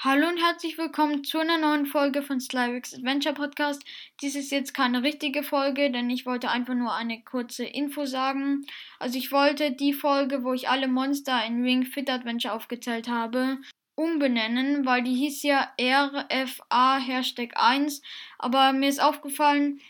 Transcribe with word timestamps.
Hallo 0.00 0.28
und 0.28 0.38
herzlich 0.38 0.78
willkommen 0.78 1.24
zu 1.24 1.40
einer 1.40 1.58
neuen 1.58 1.84
Folge 1.84 2.22
von 2.22 2.38
Slyvix 2.38 2.94
Adventure 2.94 3.34
Podcast. 3.34 3.82
Dies 4.22 4.36
ist 4.36 4.52
jetzt 4.52 4.72
keine 4.72 5.02
richtige 5.02 5.42
Folge, 5.42 5.90
denn 5.90 6.08
ich 6.08 6.24
wollte 6.24 6.50
einfach 6.50 6.74
nur 6.74 6.94
eine 6.94 7.20
kurze 7.24 7.64
Info 7.64 8.04
sagen. 8.04 8.64
Also 9.00 9.18
ich 9.18 9.32
wollte 9.32 9.72
die 9.72 9.92
Folge, 9.92 10.44
wo 10.44 10.52
ich 10.52 10.68
alle 10.68 10.86
Monster 10.86 11.44
in 11.44 11.64
Ring 11.64 11.84
Fit 11.84 12.08
Adventure 12.08 12.54
aufgezählt 12.54 13.08
habe, 13.08 13.58
umbenennen, 13.96 14.86
weil 14.86 15.02
die 15.02 15.16
hieß 15.16 15.42
ja 15.42 15.72
RFA 15.80 16.98
Hashtag 16.98 17.54
1. 17.56 18.00
Aber 18.38 18.72
mir 18.72 18.90
ist 18.90 19.02
aufgefallen, 19.02 19.80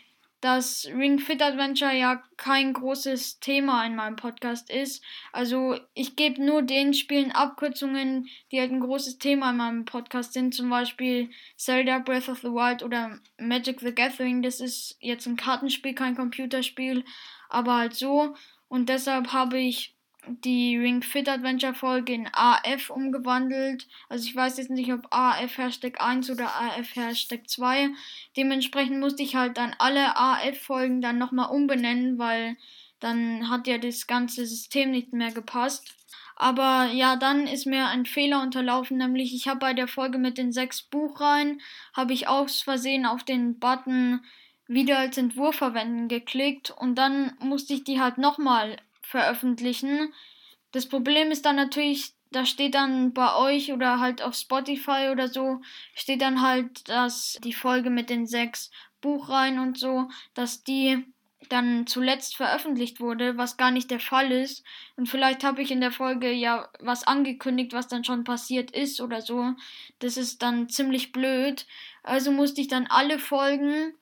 dass 0.41 0.87
Ring 0.87 1.19
Fit 1.19 1.41
Adventure 1.41 1.93
ja 1.93 2.23
kein 2.37 2.73
großes 2.73 3.39
Thema 3.39 3.85
in 3.85 3.95
meinem 3.95 4.15
Podcast 4.15 4.69
ist. 4.69 5.03
Also 5.31 5.77
ich 5.93 6.15
gebe 6.15 6.43
nur 6.43 6.61
den 6.61 6.93
Spielen 6.93 7.31
Abkürzungen, 7.31 8.27
die 8.51 8.59
halt 8.59 8.71
ein 8.71 8.79
großes 8.79 9.17
Thema 9.17 9.49
in 9.51 9.57
meinem 9.57 9.85
Podcast 9.85 10.33
sind. 10.33 10.53
Zum 10.53 10.69
Beispiel 10.69 11.29
Zelda 11.57 11.99
Breath 11.99 12.29
of 12.29 12.39
the 12.39 12.47
Wild 12.47 12.83
oder 12.83 13.19
Magic 13.37 13.81
the 13.81 13.93
Gathering. 13.93 14.41
Das 14.41 14.61
ist 14.61 14.97
jetzt 15.01 15.27
ein 15.27 15.35
Kartenspiel, 15.35 15.93
kein 15.93 16.15
Computerspiel, 16.15 17.03
aber 17.49 17.75
halt 17.75 17.95
so. 17.95 18.35
Und 18.69 18.87
deshalb 18.87 19.33
habe 19.33 19.59
ich 19.59 19.95
die 20.43 20.77
Ring 20.77 21.01
Fit 21.01 21.27
Adventure 21.27 21.73
Folge 21.73 22.13
in 22.13 22.29
AF 22.31 22.89
umgewandelt. 22.89 23.87
Also 24.07 24.27
ich 24.27 24.35
weiß 24.35 24.57
jetzt 24.57 24.69
nicht, 24.69 24.91
ob 24.93 25.07
AF 25.11 25.57
Hashtag 25.57 26.01
1 26.01 26.29
oder 26.29 26.47
AF 26.47 26.95
Hashtag 26.95 27.49
2. 27.49 27.89
Dementsprechend 28.37 28.99
musste 28.99 29.23
ich 29.23 29.35
halt 29.35 29.57
dann 29.57 29.75
alle 29.79 30.17
AF 30.17 30.59
Folgen 30.59 31.01
dann 31.01 31.17
nochmal 31.17 31.49
umbenennen, 31.49 32.17
weil 32.17 32.57
dann 32.99 33.49
hat 33.49 33.67
ja 33.67 33.77
das 33.77 34.07
ganze 34.07 34.45
System 34.45 34.91
nicht 34.91 35.13
mehr 35.13 35.31
gepasst. 35.31 35.95
Aber 36.35 36.89
ja, 36.93 37.17
dann 37.17 37.47
ist 37.47 37.65
mir 37.65 37.87
ein 37.87 38.05
Fehler 38.05 38.41
unterlaufen, 38.41 38.97
nämlich 38.97 39.35
ich 39.35 39.47
habe 39.47 39.59
bei 39.59 39.73
der 39.73 39.89
Folge 39.89 40.17
mit 40.17 40.37
den 40.37 40.53
sechs 40.53 40.81
Buchreihen, 40.81 41.61
habe 41.93 42.13
ich 42.13 42.29
aus 42.29 42.61
Versehen 42.61 43.05
auf 43.05 43.25
den 43.25 43.59
Button 43.59 44.21
wieder 44.65 44.99
als 44.99 45.17
Entwurf 45.17 45.57
verwenden 45.57 46.07
geklickt 46.07 46.71
und 46.71 46.95
dann 46.95 47.33
musste 47.39 47.73
ich 47.73 47.83
die 47.83 47.99
halt 47.99 48.17
nochmal 48.17 48.77
veröffentlichen. 49.09 50.13
Das 50.71 50.87
Problem 50.87 51.31
ist 51.31 51.45
dann 51.45 51.55
natürlich, 51.55 52.13
da 52.31 52.45
steht 52.45 52.75
dann 52.75 53.13
bei 53.13 53.35
euch 53.35 53.73
oder 53.73 53.99
halt 53.99 54.21
auf 54.21 54.35
Spotify 54.35 55.09
oder 55.11 55.27
so, 55.27 55.61
steht 55.95 56.21
dann 56.21 56.41
halt, 56.41 56.87
dass 56.87 57.39
die 57.43 57.53
Folge 57.53 57.89
mit 57.89 58.09
den 58.09 58.27
sechs 58.27 58.69
Buchreihen 59.01 59.59
und 59.59 59.79
so, 59.79 60.09
dass 60.35 60.63
die 60.63 61.05
dann 61.47 61.87
zuletzt 61.87 62.35
veröffentlicht 62.35 62.99
wurde, 62.99 63.37
was 63.37 63.57
gar 63.57 63.71
nicht 63.71 63.89
der 63.89 63.99
Fall 63.99 64.31
ist. 64.31 64.63
Und 64.97 65.07
vielleicht 65.07 65.43
habe 65.43 65.61
ich 65.61 65.71
in 65.71 65.81
der 65.81 65.91
Folge 65.91 66.31
ja 66.31 66.69
was 66.79 67.07
angekündigt, 67.07 67.73
was 67.73 67.87
dann 67.87 68.03
schon 68.03 68.23
passiert 68.23 68.71
ist 68.71 69.01
oder 69.01 69.21
so. 69.21 69.53
Das 69.99 70.17
ist 70.17 70.43
dann 70.43 70.69
ziemlich 70.69 71.11
blöd. 71.11 71.65
Also 72.03 72.31
musste 72.31 72.61
ich 72.61 72.67
dann 72.67 72.87
alle 72.87 73.17
Folgen 73.17 73.95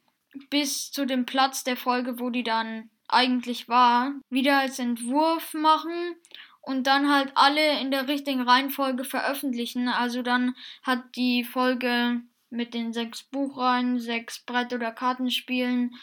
bis 0.49 0.91
zu 0.91 1.05
dem 1.05 1.25
Platz 1.25 1.63
der 1.63 1.77
Folge, 1.77 2.19
wo 2.19 2.29
die 2.29 2.43
dann 2.43 2.89
eigentlich 3.07 3.69
war, 3.69 4.13
wieder 4.29 4.59
als 4.59 4.79
Entwurf 4.79 5.53
machen 5.53 6.15
und 6.61 6.87
dann 6.87 7.11
halt 7.11 7.31
alle 7.35 7.79
in 7.79 7.91
der 7.91 8.07
richtigen 8.07 8.41
Reihenfolge 8.41 9.05
veröffentlichen. 9.05 9.87
Also 9.87 10.21
dann 10.21 10.55
hat 10.83 11.15
die 11.15 11.43
Folge 11.43 12.21
mit 12.49 12.73
den 12.73 12.93
sechs 12.93 13.23
Buchreihen, 13.23 13.99
sechs 13.99 14.39
Brett- 14.39 14.73
oder 14.73 14.91
Kartenspielen 14.91 15.95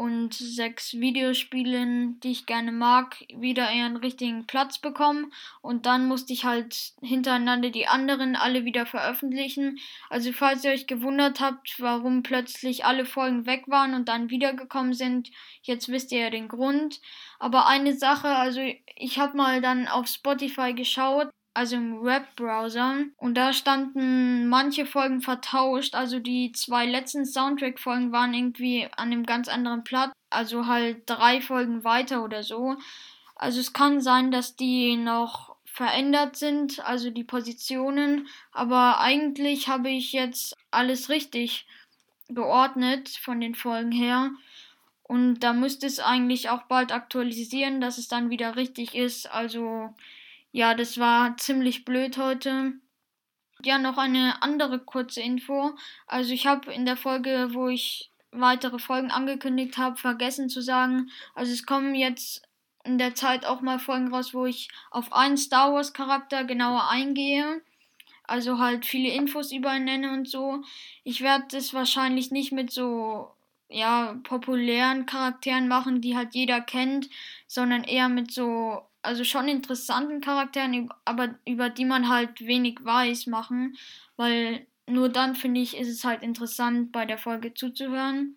und 0.00 0.32
sechs 0.32 0.94
Videospielen, 0.94 2.20
die 2.20 2.30
ich 2.30 2.46
gerne 2.46 2.72
mag, 2.72 3.22
wieder 3.36 3.70
ihren 3.70 3.98
richtigen 3.98 4.46
Platz 4.46 4.78
bekommen. 4.78 5.30
Und 5.60 5.84
dann 5.84 6.08
musste 6.08 6.32
ich 6.32 6.46
halt 6.46 6.94
hintereinander 7.02 7.68
die 7.68 7.86
anderen 7.86 8.34
alle 8.34 8.64
wieder 8.64 8.86
veröffentlichen. 8.86 9.78
Also 10.08 10.32
falls 10.32 10.64
ihr 10.64 10.70
euch 10.70 10.86
gewundert 10.86 11.40
habt, 11.40 11.78
warum 11.80 12.22
plötzlich 12.22 12.86
alle 12.86 13.04
Folgen 13.04 13.44
weg 13.44 13.64
waren 13.66 13.92
und 13.92 14.08
dann 14.08 14.30
wiedergekommen 14.30 14.94
sind, 14.94 15.30
jetzt 15.64 15.90
wisst 15.90 16.12
ihr 16.12 16.20
ja 16.20 16.30
den 16.30 16.48
Grund. 16.48 17.02
Aber 17.38 17.66
eine 17.66 17.92
Sache, 17.92 18.28
also 18.28 18.62
ich 18.96 19.18
habe 19.18 19.36
mal 19.36 19.60
dann 19.60 19.86
auf 19.86 20.06
Spotify 20.06 20.72
geschaut 20.72 21.28
also 21.54 21.76
im 21.76 22.02
Webbrowser. 22.02 23.04
Und 23.16 23.34
da 23.34 23.52
standen 23.52 24.48
manche 24.48 24.86
Folgen 24.86 25.20
vertauscht. 25.20 25.94
Also 25.94 26.18
die 26.18 26.52
zwei 26.52 26.86
letzten 26.86 27.26
Soundtrack-Folgen 27.26 28.12
waren 28.12 28.34
irgendwie 28.34 28.86
an 28.96 29.12
einem 29.12 29.24
ganz 29.24 29.48
anderen 29.48 29.84
Platz. 29.84 30.12
Also 30.30 30.66
halt 30.66 31.02
drei 31.06 31.40
Folgen 31.40 31.84
weiter 31.84 32.22
oder 32.22 32.42
so. 32.42 32.76
Also 33.34 33.60
es 33.60 33.72
kann 33.72 34.00
sein, 34.00 34.30
dass 34.30 34.56
die 34.56 34.96
noch 34.96 35.56
verändert 35.64 36.36
sind, 36.36 36.84
also 36.84 37.10
die 37.10 37.24
Positionen. 37.24 38.28
Aber 38.52 39.00
eigentlich 39.00 39.68
habe 39.68 39.90
ich 39.90 40.12
jetzt 40.12 40.56
alles 40.70 41.08
richtig 41.08 41.66
geordnet 42.28 43.08
von 43.08 43.40
den 43.40 43.54
Folgen 43.54 43.92
her. 43.92 44.30
Und 45.02 45.40
da 45.40 45.52
müsste 45.52 45.86
es 45.86 45.98
eigentlich 45.98 46.50
auch 46.50 46.62
bald 46.64 46.92
aktualisieren, 46.92 47.80
dass 47.80 47.98
es 47.98 48.06
dann 48.06 48.30
wieder 48.30 48.54
richtig 48.54 48.94
ist. 48.94 49.28
Also 49.30 49.94
ja, 50.52 50.74
das 50.74 50.98
war 50.98 51.36
ziemlich 51.36 51.84
blöd 51.84 52.16
heute. 52.18 52.72
Ja, 53.62 53.78
noch 53.78 53.98
eine 53.98 54.42
andere 54.42 54.78
kurze 54.78 55.20
Info. 55.20 55.74
Also 56.06 56.32
ich 56.32 56.46
habe 56.46 56.72
in 56.72 56.86
der 56.86 56.96
Folge, 56.96 57.50
wo 57.52 57.68
ich 57.68 58.10
weitere 58.32 58.78
Folgen 58.78 59.10
angekündigt 59.10 59.76
habe, 59.78 59.96
vergessen 59.96 60.48
zu 60.48 60.62
sagen. 60.62 61.10
Also 61.34 61.52
es 61.52 61.66
kommen 61.66 61.94
jetzt 61.94 62.42
in 62.84 62.98
der 62.98 63.14
Zeit 63.14 63.44
auch 63.44 63.60
mal 63.60 63.78
Folgen 63.78 64.12
raus, 64.12 64.34
wo 64.34 64.46
ich 64.46 64.68
auf 64.90 65.12
einen 65.12 65.36
Star 65.36 65.72
Wars 65.72 65.92
Charakter 65.92 66.44
genauer 66.44 66.88
eingehe. 66.88 67.62
Also 68.24 68.58
halt 68.58 68.86
viele 68.86 69.12
Infos 69.12 69.52
über 69.52 69.74
ihn 69.76 69.84
nenne 69.84 70.12
und 70.12 70.28
so. 70.28 70.62
Ich 71.04 71.20
werde 71.20 71.56
es 71.56 71.74
wahrscheinlich 71.74 72.30
nicht 72.30 72.52
mit 72.52 72.70
so 72.70 73.30
ja 73.68 74.18
populären 74.24 75.06
Charakteren 75.06 75.68
machen, 75.68 76.00
die 76.00 76.16
halt 76.16 76.34
jeder 76.34 76.60
kennt, 76.60 77.08
sondern 77.46 77.84
eher 77.84 78.08
mit 78.08 78.30
so 78.32 78.82
also 79.02 79.24
schon 79.24 79.48
interessanten 79.48 80.20
Charakteren, 80.20 80.90
aber 81.04 81.34
über 81.46 81.70
die 81.70 81.84
man 81.84 82.08
halt 82.08 82.40
wenig 82.46 82.78
weiß, 82.82 83.26
machen, 83.26 83.76
weil 84.16 84.66
nur 84.86 85.08
dann 85.08 85.34
finde 85.34 85.60
ich, 85.60 85.76
ist 85.76 85.88
es 85.88 86.04
halt 86.04 86.22
interessant, 86.22 86.92
bei 86.92 87.06
der 87.06 87.18
Folge 87.18 87.54
zuzuhören. 87.54 88.36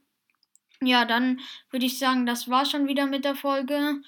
Ja, 0.81 1.06
dann 1.06 1.40
würde 1.72 1.85
ich 1.85 1.97
sagen, 1.97 2.25
das 2.25 2.50
war 2.50 2.66
schon 2.66 2.88
wieder 2.88 3.06
mit 3.06 3.25
der 3.25 3.35
Folge. 3.35 4.02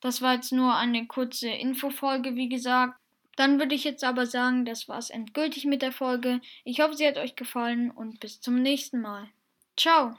Das 0.00 0.22
war 0.22 0.34
jetzt 0.34 0.52
nur 0.52 0.74
eine 0.74 1.06
kurze 1.06 1.48
Infofolge, 1.48 2.36
wie 2.36 2.48
gesagt. 2.48 2.98
Dann 3.36 3.58
würde 3.58 3.74
ich 3.74 3.84
jetzt 3.84 4.02
aber 4.02 4.26
sagen, 4.26 4.64
das 4.64 4.88
war 4.88 4.98
es 4.98 5.10
endgültig 5.10 5.64
mit 5.66 5.82
der 5.82 5.92
Folge. 5.92 6.40
Ich 6.64 6.80
hoffe, 6.80 6.94
sie 6.94 7.06
hat 7.06 7.18
euch 7.18 7.36
gefallen 7.36 7.90
und 7.90 8.20
bis 8.20 8.40
zum 8.40 8.62
nächsten 8.62 9.00
Mal. 9.00 9.28
Ciao! 9.76 10.16